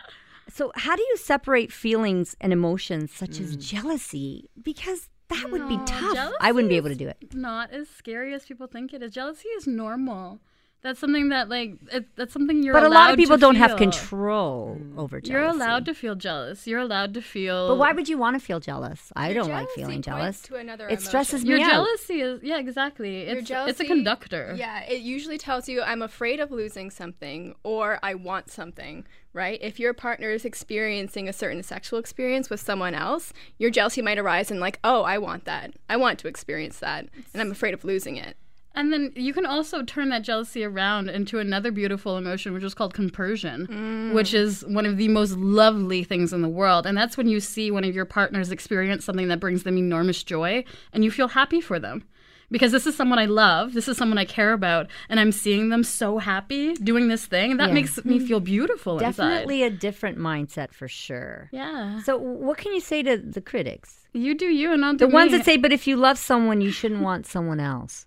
[0.47, 3.61] So, how do you separate feelings and emotions such as mm.
[3.61, 4.49] jealousy?
[4.63, 6.31] Because that would be tough.
[6.39, 7.33] I wouldn't be able to do it.
[7.33, 9.11] Not as scary as people think it is.
[9.11, 10.39] Jealousy is normal.
[10.83, 12.73] That's something that like it, that's something you're.
[12.73, 14.97] but a lot of people don't have control mm.
[14.97, 15.31] over jealousy.
[15.33, 16.67] You're allowed to feel jealous.
[16.67, 17.69] You're allowed to feel.
[17.69, 19.11] But why would you want to feel jealous?
[19.15, 20.41] I Your don't like feeling jealous.
[20.43, 21.47] to another it stresses emotion.
[21.47, 21.71] me Your out.
[21.71, 23.27] jealousy is yeah exactly.
[23.27, 24.53] Your It's it's a conductor.
[24.55, 29.59] Yeah, it usually tells you I'm afraid of losing something or I want something, right?
[29.61, 34.19] If your partner is experiencing a certain sexual experience with someone else, your jealousy might
[34.19, 35.73] arise in like, "Oh, I want that.
[35.89, 38.37] I want to experience that, and I'm afraid of losing it."
[38.77, 42.75] And then you can also turn that jealousy around into another beautiful emotion, which is
[42.75, 44.13] called compersion, mm.
[44.13, 46.85] which is one of the most lovely things in the world.
[46.85, 50.23] And that's when you see one of your partners experience something that brings them enormous
[50.23, 50.63] joy
[50.93, 52.03] and you feel happy for them.
[52.51, 55.69] Because this is someone I love, this is someone I care about, and I'm seeing
[55.69, 57.73] them so happy doing this thing, and that Yeah.
[57.73, 58.27] makes me mm-hmm.
[58.27, 61.49] feel beautiful Definitely a different mindset for sure.
[61.51, 62.01] Yeah.
[62.03, 64.07] So, what can you say to the critics?
[64.13, 65.39] You do you and do The ones me.
[65.39, 68.05] that say, but if you love someone, you shouldn't want someone else.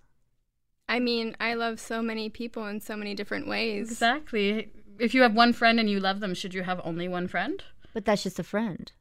[0.91, 3.89] I mean, I love so many people in so many different ways.
[3.89, 4.73] Exactly.
[4.99, 7.63] If you have one friend and you love them, should you have only one friend?
[7.93, 8.91] But that's just a friend.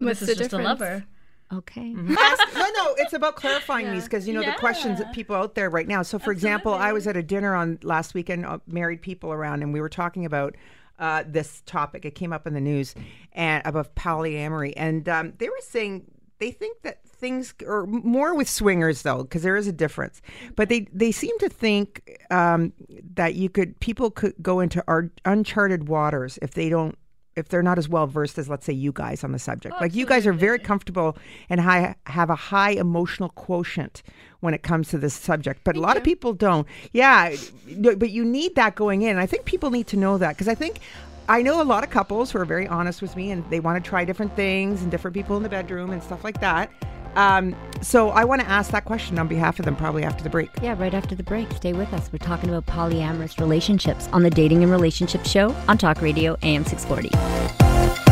[0.00, 0.66] What's this the is just difference?
[0.66, 1.06] a lover.
[1.50, 1.94] Okay.
[2.18, 5.54] Ask- no, no, it's about clarifying these because you know the questions that people out
[5.54, 6.02] there right now.
[6.02, 9.62] So, for example, I was at a dinner on last weekend, uh, married people around,
[9.62, 10.56] and we were talking about
[10.98, 12.04] uh, this topic.
[12.04, 12.94] It came up in the news
[13.32, 16.04] and about polyamory, and um, they were saying
[16.40, 20.20] they think that things or more with swingers though because there is a difference.
[20.56, 22.72] But they they seem to think um,
[23.14, 26.98] that you could people could go into our uncharted waters if they don't
[27.36, 29.80] if they're not as well versed as let's say you guys on the subject.
[29.80, 31.16] Like you guys are very comfortable
[31.48, 34.02] and high, have a high emotional quotient
[34.40, 36.66] when it comes to this subject but a lot of people don't.
[36.92, 37.36] Yeah
[37.76, 39.18] but you need that going in.
[39.18, 40.80] I think people need to know that because i think
[41.30, 43.82] I know a lot of couples who are very honest with me and they want
[43.82, 46.72] to try different things and different people in the bedroom and stuff like that.
[47.14, 50.28] Um, so I want to ask that question on behalf of them probably after the
[50.28, 50.50] break.
[50.60, 51.48] Yeah, right after the break.
[51.52, 52.10] Stay with us.
[52.12, 56.64] We're talking about polyamorous relationships on the Dating and Relationship Show on Talk Radio AM
[56.64, 58.09] 640.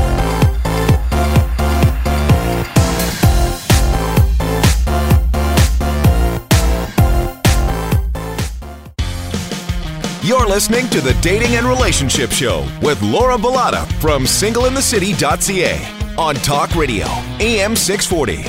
[10.28, 16.74] You're listening to the Dating and Relationship Show with Laura Bilotta from singleinthecity.ca on Talk
[16.74, 17.06] Radio,
[17.40, 18.44] AM 640.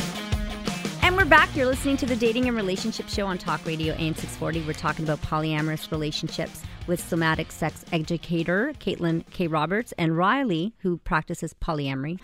[1.08, 1.48] And we're back.
[1.56, 4.64] You're listening to the Dating and Relationship Show on Talk Radio AM 640.
[4.64, 9.48] We're talking about polyamorous relationships with somatic sex educator Caitlin K.
[9.48, 12.20] Roberts and Riley, who practices polyamory.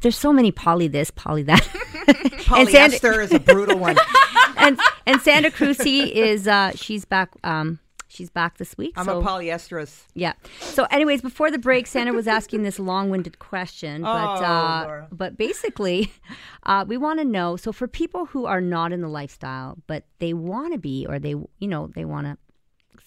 [0.00, 1.68] There's so many poly this, poly that.
[2.08, 3.96] and, Sand- Polyester is a brutal one.
[4.56, 7.30] and, and Sandra Cruci is, uh, she's back.
[7.44, 7.78] Um,
[8.18, 8.92] she's back this week.
[8.96, 10.04] I'm so- a polyesterous.
[10.14, 10.34] Yeah.
[10.60, 15.36] So, anyways, before the break, Sandra was asking this long-winded question, but Oh, uh, but
[15.38, 16.12] basically,
[16.64, 17.56] uh, we want to know.
[17.56, 21.18] So, for people who are not in the lifestyle, but they want to be, or
[21.18, 22.36] they, you know, they want to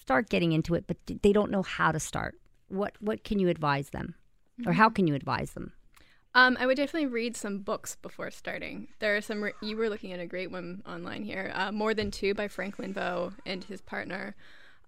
[0.00, 2.34] start getting into it, but they don't know how to start.
[2.68, 4.14] What what can you advise them,
[4.66, 5.72] or how can you advise them?
[6.34, 8.88] Um, I would definitely read some books before starting.
[9.00, 9.42] There are some.
[9.44, 11.52] Re- you were looking at a great one online here.
[11.54, 14.34] Uh, More than two by Franklin Veaux and his partner,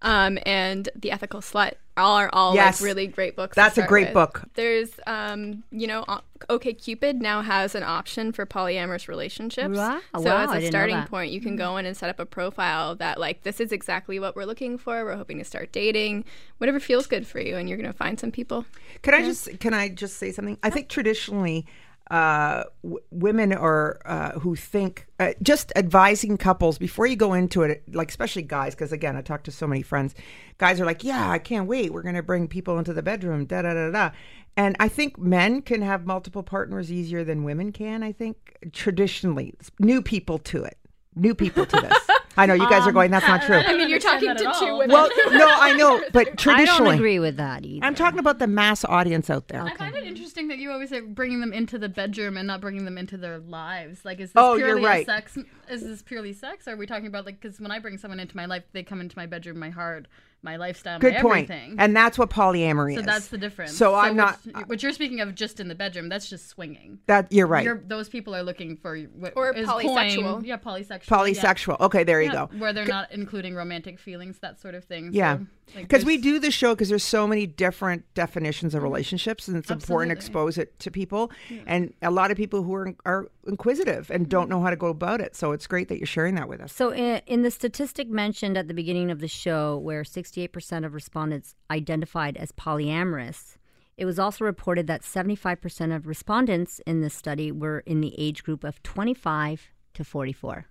[0.05, 2.79] um, and The Ethical Slut are all Yes.
[2.79, 3.55] like really great books.
[3.55, 4.13] to That's a great with.
[4.13, 4.43] book.
[4.53, 6.05] There's, um, you know,
[6.49, 9.77] OK Cupid now has an option for polyamorous relationships.
[9.77, 12.25] Wow, so wow, as a starting point, you can go in and set up a
[12.25, 15.03] profile that like this is exactly what we're looking for.
[15.05, 16.25] We're hoping to start dating,
[16.57, 18.65] whatever feels good for you, and you're going to find some people.
[19.01, 20.57] Can I just can I just say something?
[20.63, 21.65] I think traditionally,
[22.11, 27.63] uh, w- women are uh, who think uh, just advising couples before you go into
[27.63, 30.13] it, like especially guys, because again, I talk to so many friends.
[30.57, 31.91] Guys are like, "Yeah, I can't wait.
[31.91, 34.11] We're going to bring people into the bedroom." Da da da da.
[34.57, 38.03] And I think men can have multiple partners easier than women can.
[38.03, 40.77] I think traditionally, new people to it,
[41.15, 41.97] new people to this.
[42.37, 43.11] I know you guys are um, going.
[43.11, 43.57] That's not true.
[43.57, 44.89] I mean, you're talking to two women.
[44.89, 47.85] Well, no, I know, but traditionally, I don't agree with that either.
[47.85, 49.61] I'm talking about the mass audience out there.
[49.61, 52.61] I find it interesting that you always say bringing them into the bedroom and not
[52.61, 54.03] bringing them into their lives.
[54.03, 55.05] Like, is this Oh, you're purely right.
[55.05, 55.37] sex?
[55.69, 56.67] Is this purely sex?
[56.67, 57.39] Or are we talking about like?
[57.39, 60.07] Because when I bring someone into my life, they come into my bedroom, my heart,
[60.45, 61.49] my lifestyle, Good my point.
[61.49, 61.75] everything.
[61.77, 62.95] And that's what polyamory is.
[62.95, 63.05] so is.
[63.05, 63.75] that's the difference.
[63.75, 64.39] So I'm not.
[64.51, 66.99] What, what you're speaking of just in the bedroom, that's just swinging.
[67.07, 67.65] That you're right.
[67.65, 70.33] You're, those people are looking for what Or is polysexual.
[70.33, 71.05] coined- yeah, polysexual.
[71.07, 71.79] Polysexual.
[71.81, 72.57] Okay, there you Yeah, go.
[72.59, 75.09] where they're not including romantic feelings, that sort of thing.
[75.11, 75.37] Yeah.
[75.37, 78.79] So, like, Because we there's- do the show because there's so many different definitions of
[78.79, 78.85] mm-hmm.
[78.85, 81.31] relationships, and it's important to expose it to people.
[81.65, 84.51] And a lot of people who are are inquisitive and don't mm-hmm.
[84.51, 85.35] know how to go about it.
[85.35, 86.71] So it's great that you're sharing that with us.
[86.71, 90.03] So, in, in the statistic mentioned at the beginning of the show, where
[90.35, 93.57] 68% of respondents identified as polyamorous,
[93.97, 98.43] it was also reported that 75% of respondents in this study were in the age
[98.43, 100.65] group of 25 to 44.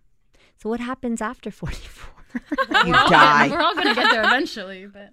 [0.57, 2.11] So what happens after 44?
[2.35, 2.41] You
[2.93, 3.49] We're all die.
[3.49, 5.11] gonna- We're all going to get there eventually, but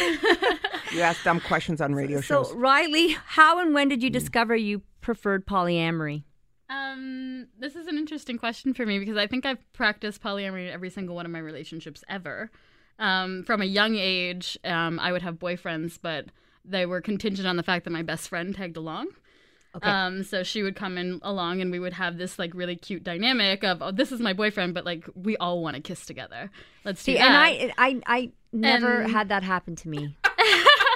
[0.92, 2.48] You ask dumb questions on radio so shows.
[2.50, 6.24] So, Riley, how and when did you discover you preferred polyamory?
[6.68, 10.72] Um, this is an interesting question for me because I think I've practiced polyamory in
[10.72, 12.50] every single one of my relationships ever.
[12.98, 16.26] Um, from a young age, um, I would have boyfriends, but
[16.64, 19.08] they were contingent on the fact that my best friend tagged along.
[19.76, 19.90] Okay.
[19.90, 23.02] Um, so she would come in along, and we would have this like really cute
[23.02, 26.50] dynamic of, oh, this is my boyfriend, but like we all want to kiss together.
[26.84, 27.26] Let's do See, that.
[27.26, 30.16] and I, I, I never And- had that happen to me.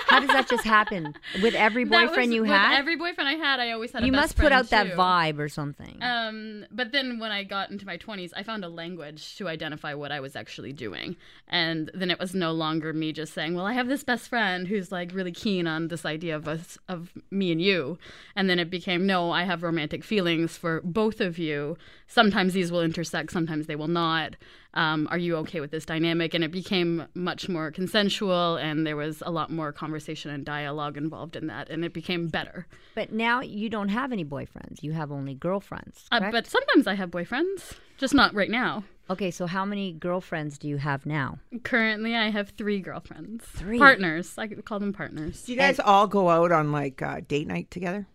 [0.09, 2.79] How does that just happen with every boyfriend was- you with had?
[2.79, 4.03] Every boyfriend I had, I always had.
[4.03, 5.99] A you must put out that vibe or something.
[6.03, 9.95] Um, but then when I got into my 20s, I found a language to identify
[9.95, 11.17] what I was actually doing.
[11.47, 14.67] And then it was no longer me just saying, well, I have this best friend
[14.69, 17.99] who's like really keen on this idea of us, of me and you.
[18.35, 21.77] And then it became, no, I have romantic feelings for both of you.
[22.07, 24.37] Sometimes these will intersect, sometimes they will not.
[24.75, 26.35] Um, are you okay with this dynamic?
[26.35, 30.97] And it became much more consensual, and there was a lot more conversation and dialogue
[30.97, 32.67] involved in that, and it became better.
[32.95, 34.83] but now you don't have any boyfriends.
[34.83, 36.05] You have only girlfriends.
[36.13, 38.85] Uh, but sometimes I have boyfriends, just not right now.
[39.11, 41.39] okay, so how many girlfriends do you have now?
[41.65, 43.45] Currently, I have three girlfriends.
[43.47, 43.79] Three?
[43.79, 44.35] Partners.
[44.37, 45.45] I call them partners.
[45.45, 48.07] Do you guys all go out on like uh, date night together?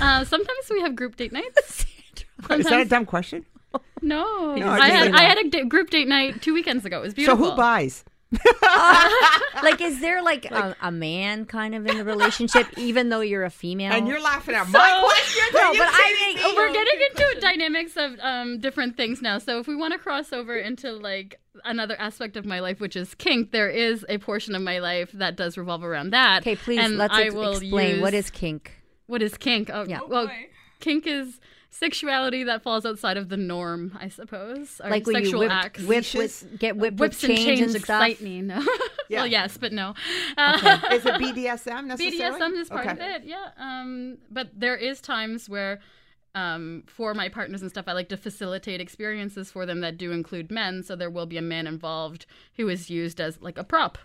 [0.00, 1.84] Uh, sometimes we have group date nights.
[2.50, 3.44] Is that a dumb question?
[4.00, 4.54] No.
[4.54, 6.98] No, I I, had, I had a group date night two weekends ago.
[6.98, 7.44] It was beautiful.
[7.46, 8.04] So who buys?
[9.62, 13.44] like, is there like, a, a man kind of in the relationship, even though you're
[13.44, 13.92] a female?
[13.92, 15.44] And you're laughing at my question.
[15.54, 16.56] No, but I kidding think- me?
[16.56, 19.38] We're getting into dynamics of um, different things now.
[19.38, 22.96] So if we want to cross over into like another aspect of my life, which
[22.96, 26.42] is kink, there is a portion of my life that does revolve around that.
[26.42, 28.72] okay, please And let's I ex- will explain what use- is kink.
[29.06, 29.70] What is kink?
[29.72, 30.00] Oh, Yeah.
[30.06, 30.30] well,
[30.80, 34.80] kink is sexuality that falls outside of the norm, I suppose.
[34.82, 35.80] Or Like when you sexual whip, acts.
[35.82, 36.44] whip Leashes?
[36.50, 38.02] with, get whipped Whips with and chains chains and stuff.
[38.02, 38.40] excite me.
[38.42, 38.64] No.
[39.10, 39.20] Yeah.
[39.20, 39.94] well, yes, but no.
[40.36, 42.18] Uh, Is it BDSM necessarily?
[42.38, 43.48] BDSM is part of it, yeah.
[43.58, 45.80] Um, but there is times where,
[46.34, 50.12] um, for my partners and stuff, I like to facilitate experiences for them that do
[50.12, 50.82] include men.
[50.82, 53.98] So there will be a man involved who is used as like a prop,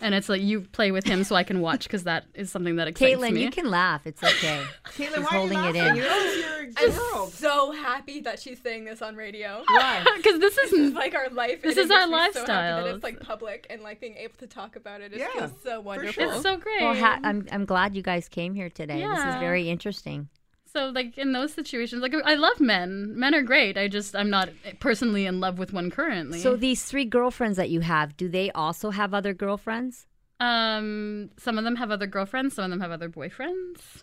[0.00, 2.76] and it's like you play with him so I can watch because that is something
[2.76, 3.42] that excites Caitlin, me.
[3.42, 4.06] you can laugh.
[4.06, 4.62] It's okay.
[4.86, 5.86] Caitlin, She's why holding are it you in.
[5.98, 6.02] laughing?
[6.02, 7.26] You're, you're I'm girl.
[7.28, 9.62] so happy that she's saying this on radio.
[9.68, 10.04] Why?
[10.16, 11.60] because this is This is like our life.
[11.62, 12.84] This is our makes me So lifestyle.
[12.84, 15.12] that it's like public and like being able to talk about it.
[15.12, 16.12] It Yeah, feels so wonderful.
[16.12, 16.32] sure.
[16.34, 16.80] it's so great.
[16.82, 19.00] Well, ha- I'm I'm glad you guys came here today.
[19.00, 19.14] Yeah.
[19.14, 20.28] This is very interesting.
[20.76, 23.12] So like in those situations, like I love men.
[23.16, 23.78] Men are great.
[23.78, 24.48] I just I'm not
[24.80, 26.40] personally in love with one currently.
[26.40, 30.06] So these three girlfriends that you have, do they also have other girlfriends?
[30.40, 32.56] um, some of them have other girlfriends.
[32.56, 34.02] Some of them have other boyfriends.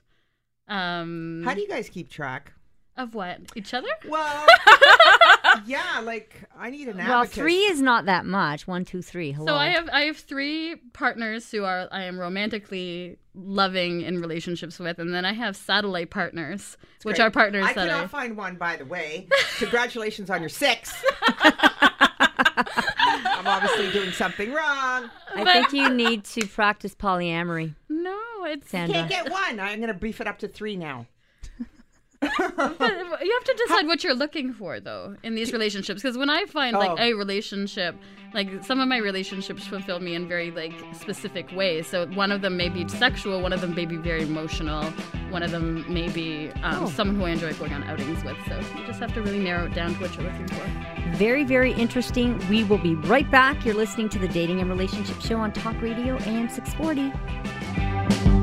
[0.69, 2.53] Um, How do you guys keep track?
[2.97, 3.87] of what each other?
[4.07, 4.45] Well,
[5.65, 7.35] yeah, like I need an Well, abacus.
[7.35, 8.67] three is not that much.
[8.67, 9.31] One, two, three.
[9.31, 9.47] Hello.
[9.47, 14.77] So I have I have three partners who are I am romantically loving in relationships
[14.79, 17.25] with, and then I have satellite partners, which Great.
[17.27, 19.27] are partners I that cannot I find one, by the way.
[19.57, 20.93] Congratulations on your six.
[23.33, 25.09] I'm obviously doing something wrong.
[25.33, 28.93] I think you need to practice polyamory, no, it's Sandra.
[28.95, 29.59] Can't get one.
[29.59, 31.05] I'm going to beef it up to three now.
[32.57, 36.29] But you have to decide what you're looking for though in these relationships because when
[36.29, 36.95] i find like Oh.
[36.99, 37.95] a relationship
[38.33, 42.41] like some of my relationships fulfill me in very like specific ways so one of
[42.41, 44.83] them may be sexual one of them may be very emotional
[45.29, 48.57] one of them may be um, someone who i enjoy going on outings with so
[48.79, 50.63] you just have to really narrow it down to what you're looking for
[51.17, 52.39] Very, very interesting.
[52.49, 53.65] We will be right back.
[53.65, 58.40] You're listening to the Dating and Relationship Show on Talk Radio AM 640.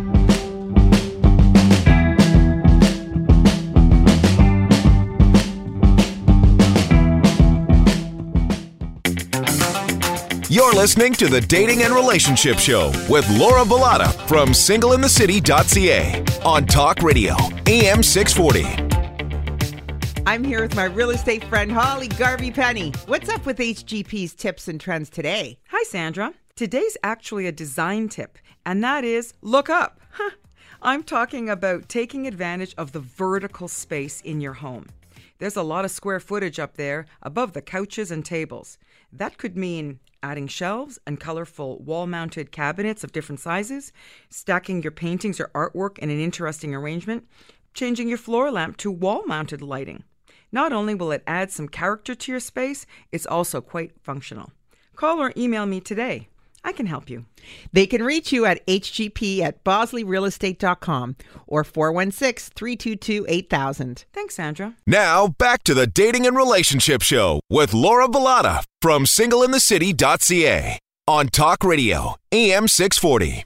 [10.51, 17.03] You're listening to the Dating and Relationship Show with Laura Bilotta from singleinthecity.ca on Talk
[17.03, 18.65] Radio, AM 640.
[20.27, 22.93] I'm here with my real estate friend, Holly Garvey Penny.
[23.05, 25.59] What's up with HGP's tips and trends today?
[25.69, 26.33] Hi, Sandra.
[26.57, 30.01] Today's actually a design tip, and that is look up.
[30.13, 30.31] Huh.
[30.81, 34.87] I'm talking about taking advantage of the vertical space in your home.
[35.41, 38.79] There's a lot of square footage up there above the couches and tables.
[39.13, 43.93] That could mean adding shelves and colorful wall mounted cabinets of different sizes,
[44.31, 47.27] stacking your paintings or artwork in an interesting arrangement,
[47.75, 50.05] changing your floor lamp to wall mounted lighting.
[50.51, 54.53] Not only will it add some character to your space, it's also quite functional.
[54.97, 56.29] Call or email me today.
[56.65, 57.27] I can help you.
[57.73, 64.05] They can reach you at hgp at bosleyrealestate.com or 416 322 8000.
[64.13, 64.75] Thanks, Sandra.
[64.87, 71.65] Now, back to the Dating and Relationship Show with Laura Bilotta from singleinthecity.ca on Talk
[71.65, 73.45] Radio, AM 640.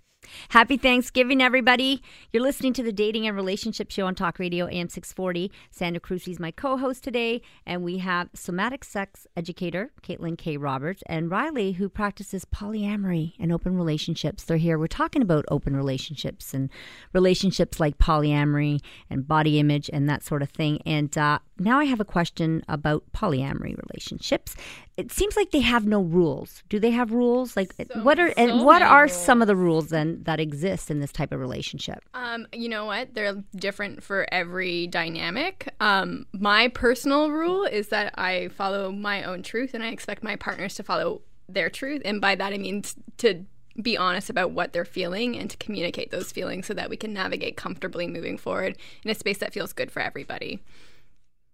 [0.53, 2.03] Happy Thanksgiving, everybody.
[2.31, 5.51] You're listening to the Dating and Relationship Show on Talk Radio AM 640.
[5.71, 10.59] Sandra Cruci is my co host today, and we have somatic sex educator Caitlin K.
[10.59, 14.45] Roberts and Riley, who practices polyamory and open relationships.
[14.45, 14.79] They're here.
[14.79, 16.69] We're talking about open relationships and
[17.15, 20.83] relationships like polyamory and body image and that sort of thing.
[20.85, 24.57] And uh, now I have a question about polyamory relationships.
[24.97, 26.63] It seems like they have no rules.
[26.69, 27.57] Do they have rules?
[27.57, 31.13] Like what are and what are some of the rules then that exist in this
[31.13, 32.05] type of relationship?
[32.15, 33.15] Um, you know what?
[33.15, 35.73] They're different for every dynamic.
[35.81, 40.37] Um, my personal rule is that I follow my own truth and I expect my
[40.37, 42.03] partners to follow their truth.
[42.05, 42.83] And by that, I mean
[43.19, 43.45] to
[43.81, 47.13] be honest about what they're feeling and to communicate those feelings so that we can
[47.13, 50.61] navigate comfortably moving forward in a space that feels good for everybody.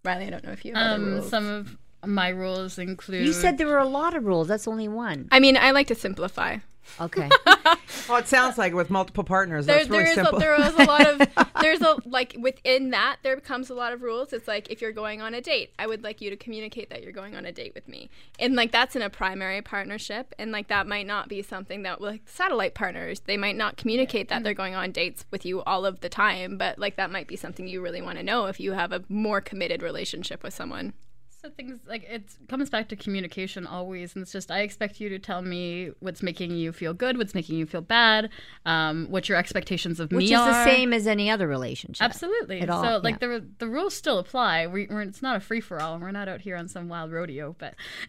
[0.04, 1.28] Riley, I don't know if you have other Um, rules.
[1.28, 1.76] some of
[2.06, 3.26] my rules include.
[3.26, 4.48] You said there were a lot of rules.
[4.48, 5.28] That's only one.
[5.32, 6.58] I mean, I like to simplify.
[7.00, 7.28] Okay.
[8.08, 10.36] Well, it sounds like with multiple partners, there, that's really there is simple.
[10.36, 13.92] a, there is a lot of there's a like within that there becomes a lot
[13.92, 14.32] of rules.
[14.32, 17.02] It's like if you're going on a date i would like you to communicate that
[17.02, 18.08] you're going on a date with me.
[18.38, 20.34] And like that's in a primary partnership.
[20.38, 24.28] And like that might not be something that like satellite partners they might not communicate
[24.28, 26.56] that they're going on dates with you all of the time.
[26.56, 29.04] But like that might be something you really want to know if you have a
[29.08, 30.94] more committed relationship with someone
[31.40, 35.08] So things like it comes back to communication always, and it's just I expect you
[35.08, 38.30] to tell me what's making you feel good, what's making you feel bad,
[38.66, 40.50] um, what your expectations of Which me is are.
[40.50, 42.04] the same as any other relationship.
[42.04, 42.60] Absolutely.
[42.60, 43.28] At all, so like yeah.
[43.28, 44.66] the the rules still apply.
[44.66, 46.88] We, we're, it's not a free for all, and we're not out here on some
[46.88, 47.54] wild rodeo.
[47.56, 47.76] But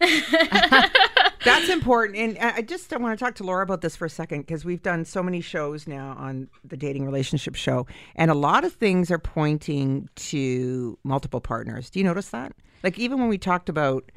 [1.44, 2.18] That's important.
[2.18, 4.64] And I I just want to talk to Laura about this for a second because
[4.64, 8.72] we've done so many shows now on the dating relationship show, and a lot of
[8.72, 11.90] things are pointing to multiple partners.
[11.90, 12.54] Do you notice that?
[12.82, 14.10] Like even when we talked about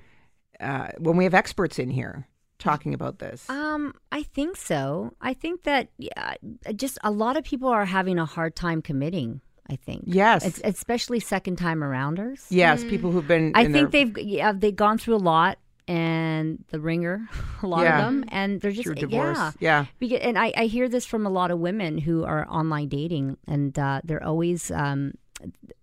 [0.60, 2.28] uh, when we have experts in here
[2.60, 3.50] talking about this.
[3.50, 5.14] Um, I think so.
[5.20, 6.36] I think that yeah,
[6.76, 9.42] just a lot of people are having a hard time committing.
[9.70, 10.04] I think.
[10.08, 10.46] Yes.
[10.46, 12.46] It's, especially second time arounders.
[12.50, 13.54] yes, people who've been.
[13.56, 15.58] I think their- they've yeah, they've gone through a lot
[15.88, 17.28] and the ringer,
[17.64, 18.00] a lot Yeah.
[18.00, 19.38] of them, and they're just through divorce.
[19.38, 19.52] yeah.
[19.60, 19.86] Yeah.
[20.00, 23.38] Because, and I, I hear this from a lot of women who are online dating,
[23.48, 25.14] and uh, they're always um,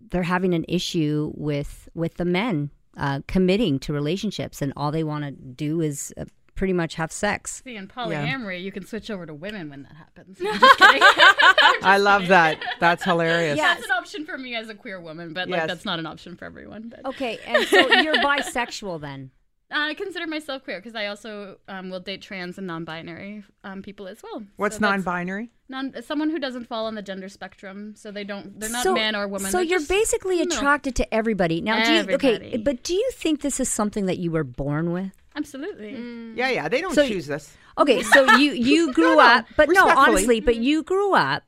[0.00, 5.04] they're having an issue with with the men uh, committing to relationships, and all they
[5.04, 6.24] want to do is uh,
[6.54, 7.62] pretty much have sex.
[7.64, 10.38] see, in polyamory, you can switch over to women when that happens.
[11.82, 12.58] I love that.
[12.80, 13.56] That's hilarious.
[13.56, 13.74] Yeah.
[13.74, 15.68] That's an option for me as a queer woman, but like Yes.
[15.68, 16.88] that's not an option for everyone.
[16.94, 19.30] But Okay, and so you're bisexual then.
[19.72, 24.08] I consider myself queer because I also um, will date trans and non-binary um, people
[24.08, 24.42] as well.
[24.56, 25.50] What's So non-binary?
[25.68, 28.94] non someone who doesn't fall on the gender spectrum, so they don't they're not so,
[28.94, 29.50] man or woman.
[29.50, 30.58] So they're you're just basically in the middle.
[30.58, 31.60] attracted to everybody.
[31.60, 34.92] Now, do you, okay, but do you think this is something that you were born
[34.92, 35.12] with?
[35.36, 35.92] absolutely.
[36.34, 36.68] Yeah, yeah.
[36.68, 37.56] They don't So- choose this.
[37.78, 41.44] Okay, so you you grew no, up, but no, honestly, but you grew up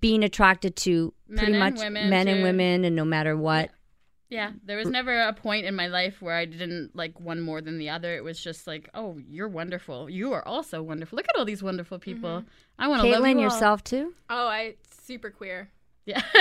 [0.00, 3.66] being attracted to pretty Men and much women, men and women, and no matter what.
[3.66, 3.72] Yeah,
[4.30, 4.60] Mm.
[4.64, 4.92] there was mm.
[4.92, 8.14] never a point in my life where I didn't like one more than the other.
[8.14, 10.10] It was just like, oh, you're wonderful.
[10.10, 11.16] You are also wonderful.
[11.16, 12.30] Look at all these wonderful people.
[12.30, 12.48] Mm-hmm.
[12.78, 13.42] I want to love you Caitlin, all.
[13.42, 14.14] yourself too.
[14.30, 15.70] oh i super queer
[16.06, 16.22] Yeah,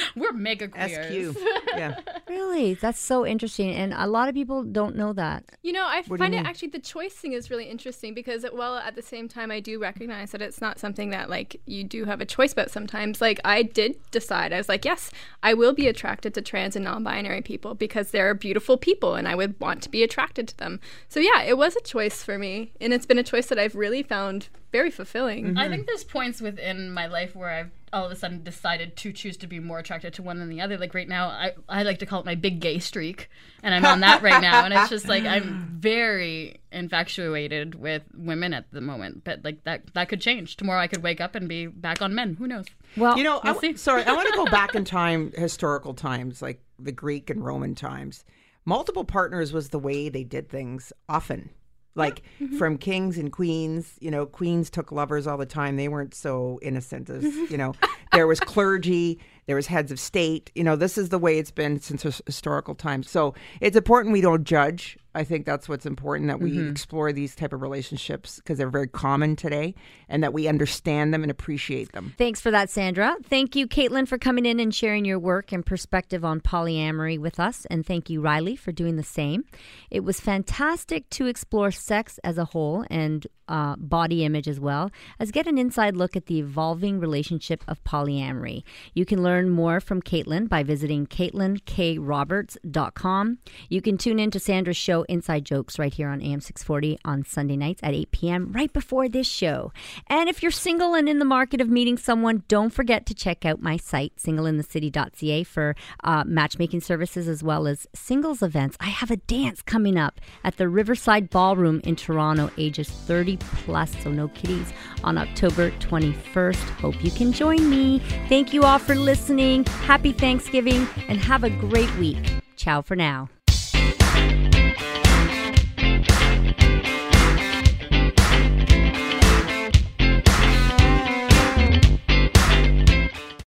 [0.16, 1.36] we're mega queers.
[1.36, 1.42] SQ.
[1.74, 1.94] Yeah.
[2.28, 5.44] Really, that's so interesting, and a lot of people don't know that.
[5.62, 6.46] You know, I What find it mean?
[6.46, 9.78] actually the choice thing is really interesting because, well, at the same time, I do
[9.80, 12.70] recognize that it's not something that like you do have a choice about.
[12.70, 15.10] Sometimes, like I did decide, I was like, yes,
[15.42, 19.34] I will be attracted to trans and non-binary people because they're beautiful people, and I
[19.34, 20.78] would want to be attracted to them.
[21.08, 23.74] So yeah, it was a choice for me, and it's been a choice that I've
[23.74, 25.56] really found very fulfilling.
[25.56, 25.70] I mm-hmm.
[25.70, 29.36] think there's points within my life where I've all of a sudden decided to choose
[29.36, 30.78] to be more attracted to one than the other.
[30.78, 33.28] Like right now, I, I like to call it my big gay streak,
[33.62, 34.64] and I'm on that right now.
[34.64, 39.92] And it's just like I'm very infatuated with women at the moment, but like that
[39.92, 40.80] that could change tomorrow.
[40.80, 42.34] I could wake up and be back on men.
[42.34, 42.64] Who knows?
[42.96, 43.76] Well, You know, I, We'll see.
[43.76, 47.74] sorry, I want to go back in time, historical times, like the Greek and Roman
[47.74, 48.24] times.
[48.64, 51.50] Multiple partners was the way they did things often.
[51.94, 52.56] Like Mm-hmm.
[52.58, 55.76] from kings and queens, you know, queens took lovers all the time.
[55.76, 57.44] They weren't so innocent as, Mm-hmm.
[57.52, 57.74] you know,
[58.12, 60.50] there was clergy, there was heads of state.
[60.54, 63.10] You know, this is the way it's been since historical times.
[63.10, 64.96] So it's important we don't judge.
[65.14, 66.70] I think that's what's important that we Mm-hmm.
[66.70, 69.74] explore these type of relationships because they're very common today
[70.08, 72.14] and that we understand them and appreciate them.
[72.16, 73.16] Thanks for that, Sandra.
[73.24, 77.38] Thank you, Caitlin, for coming in and sharing your work and perspective on polyamory with
[77.38, 77.66] us.
[77.70, 79.44] And thank you, Riley, for doing the same.
[79.90, 84.90] It was fantastic to explore sex as a whole and uh, body image as well
[85.20, 88.64] as get an inside look at the evolving relationship of polyamory.
[88.94, 93.38] You can learn more from Caitlin by visiting CaitlinKRoberts.com.
[93.68, 97.26] You can tune in to Sandra's show Inside Jokes right here on AM 640 on
[97.26, 98.50] Sunday nights at 8 p.m.
[98.52, 99.70] right before this show.
[100.06, 103.44] And if you're single and in the market of meeting someone, don't forget to check
[103.44, 108.78] out my site, singleinthecity.ca, for uh, matchmaking services as well as singles events.
[108.80, 113.90] I have a dance coming up at the Riverside Ballroom in Toronto, ages 30 plus,
[114.02, 114.72] so no kiddies,
[115.04, 116.68] on October 21st.
[116.80, 117.98] Hope you can join me.
[118.28, 119.64] Thank you all for listening.
[119.64, 122.42] Happy Thanksgiving and have a great week.
[122.56, 123.28] Ciao for now.